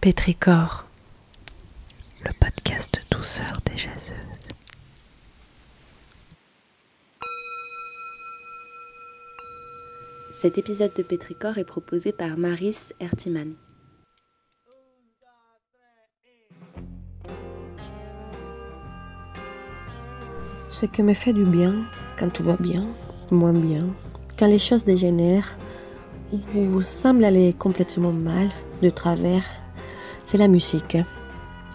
Pétricor, 0.00 0.86
le 2.24 2.30
podcast 2.40 3.02
douceur 3.10 3.60
des 3.66 3.76
jaseuses. 3.76 4.16
Cet 10.30 10.56
épisode 10.56 10.94
de 10.96 11.02
Pétricor 11.02 11.58
est 11.58 11.64
proposé 11.64 12.12
par 12.12 12.38
Maris 12.38 12.94
Ertiman. 12.98 13.52
Ce 20.70 20.86
qui 20.86 21.02
me 21.02 21.12
fait 21.12 21.34
du 21.34 21.44
bien, 21.44 21.84
quand 22.18 22.30
tout 22.30 22.44
va 22.44 22.56
bien, 22.56 22.86
moins 23.30 23.52
bien, 23.52 23.88
quand 24.38 24.46
les 24.46 24.58
choses 24.58 24.86
dégénèrent 24.86 25.58
ou 26.54 26.80
semblent 26.80 27.26
aller 27.26 27.52
complètement 27.52 28.12
mal, 28.12 28.48
de 28.80 28.88
travers, 28.88 29.44
c'est 30.30 30.38
la 30.38 30.46
musique. 30.46 30.96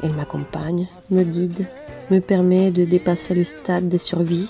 Elle 0.01 0.13
m'accompagne, 0.13 0.87
me 1.09 1.23
guide, 1.23 1.67
me 2.09 2.21
permet 2.21 2.71
de 2.71 2.85
dépasser 2.85 3.35
le 3.35 3.43
stade 3.43 3.89
de 3.89 3.97
survie, 3.97 4.49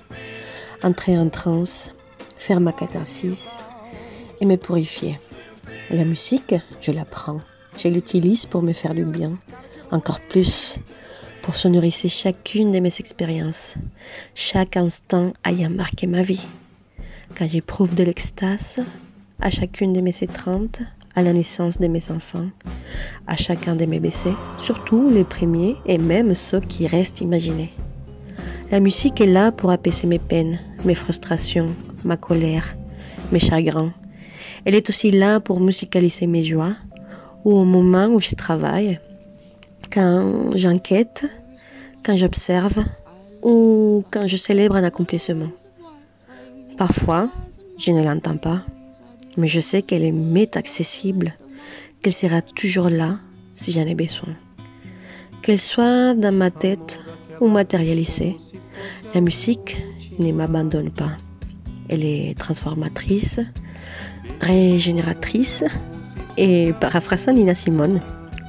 entrer 0.84 1.18
en 1.18 1.30
transe, 1.30 1.92
faire 2.38 2.60
ma 2.60 2.72
catharsis 2.72 3.64
et 4.40 4.46
me 4.46 4.58
purifier. 4.58 5.20
La 5.90 6.06
musique, 6.06 6.54
je 6.82 6.92
la 6.92 7.04
prends, 7.04 7.42
je 7.80 7.88
l'utilise 7.88 8.46
pour 8.46 8.62
me 8.62 8.74
faire 8.74 8.94
du 8.94 9.06
bien, 9.06 9.40
encore 9.90 10.20
plus 10.20 10.78
pour 11.42 11.56
se 11.56 11.68
nourrir 11.68 11.94
chacune 11.94 12.72
de 12.72 12.80
mes 12.80 12.94
expériences, 13.00 13.74
chaque 14.36 14.78
instant 14.78 15.34
ayant 15.48 15.72
marqué 15.72 16.06
ma 16.06 16.22
vie. 16.22 16.46
Quand 17.36 17.48
j'éprouve 17.48 17.96
de 17.96 18.04
l'extase, 18.04 18.82
à 19.42 19.50
chacune 19.50 19.94
de 19.94 20.02
mes 20.02 20.16
étreintes, 20.22 20.82
à 21.16 21.22
la 21.22 21.34
naissance 21.34 21.80
de 21.80 21.88
mes 21.88 22.12
enfants, 22.12 22.48
à 23.26 23.36
chacun 23.36 23.76
de 23.76 23.86
mes 23.86 24.00
baissés, 24.00 24.34
surtout 24.60 25.10
les 25.10 25.24
premiers 25.24 25.78
et 25.86 25.98
même 25.98 26.36
ceux 26.36 26.60
qui 26.60 26.88
restent 26.88 27.22
imaginés. 27.22 27.74
La 28.72 28.80
musique 28.80 29.22
est 29.22 29.26
là 29.26 29.52
pour 29.52 29.72
apaiser 29.72 30.08
mes 30.08 30.20
peines, 30.20 30.60
mes 30.84 30.96
frustrations, 30.96 31.70
ma 32.04 32.18
colère, 32.18 32.76
mes 33.32 33.40
chagrins. 33.40 33.94
Elle 34.66 34.76
est 34.76 34.90
aussi 34.90 35.12
là 35.12 35.40
pour 35.40 35.60
musicaliser 35.60 36.28
mes 36.28 36.44
joies, 36.44 36.74
ou 37.46 37.54
au 37.54 37.64
moment 37.64 38.08
où 38.08 38.20
je 38.20 38.36
travaille, 38.36 39.00
quand 39.92 40.52
j'enquête, 40.56 41.26
quand 42.04 42.18
j'observe, 42.18 42.84
ou 43.44 44.04
quand 44.12 44.26
je 44.26 44.36
célèbre 44.36 44.76
un 44.76 44.84
accomplissement. 44.84 45.50
Parfois, 46.78 47.30
je 47.78 47.92
ne 47.92 48.04
l'entends 48.04 48.38
pas, 48.38 48.64
mais 49.38 49.48
je 49.48 49.60
sais 49.60 49.82
qu'elle 49.82 50.12
m'est 50.14 50.58
accessible, 50.58 51.36
qu'elle 52.02 52.14
sera 52.14 52.42
toujours 52.42 52.90
là 52.90 53.20
si 53.54 53.72
j'en 53.72 53.86
ai 53.86 53.96
besoin. 53.96 54.36
Qu'elle 55.42 55.60
soit 55.60 56.14
dans 56.14 56.34
ma 56.34 56.52
tête 56.52 57.02
ou 57.40 57.48
matérialisée, 57.48 58.38
la 59.14 59.22
musique 59.22 59.78
ne 60.20 60.32
m'abandonne 60.32 60.92
pas. 60.92 61.12
Elle 61.90 62.04
est 62.04 62.38
transformatrice, 62.38 63.40
régénératrice 64.42 65.64
et 66.38 66.74
paraphrasant 66.80 67.34
Nina 67.34 67.56
Simone, 67.56 68.00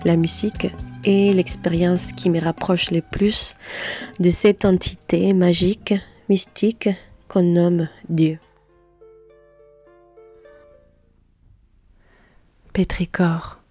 la 0.04 0.16
musique 0.16 0.68
est 1.04 1.34
l'expérience 1.34 2.12
qui 2.12 2.30
me 2.30 2.40
rapproche 2.40 2.90
le 2.90 3.00
plus 3.00 3.54
de 4.18 4.30
cette 4.30 4.64
entité 4.64 5.32
magique, 5.34 5.94
mystique 6.28 6.88
qu'on 7.28 7.42
nomme 7.42 7.88
Dieu. 8.08 8.38
Pétricor. 12.76 13.62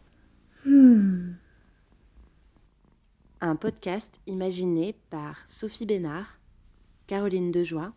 Un 3.40 3.56
podcast 3.56 4.20
imaginé 4.26 4.96
par 5.12 5.48
Sophie 5.48 5.86
Bénard, 5.86 6.40
Caroline 7.06 7.52
Dejoie, 7.52 7.94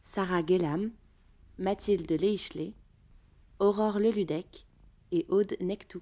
Sarah 0.00 0.42
Guélam, 0.42 0.92
Mathilde 1.58 2.10
Leichelet, 2.10 2.72
Aurore 3.58 3.98
Leludec 3.98 4.66
et 5.12 5.26
Aude 5.28 5.58
Nectou. 5.60 6.00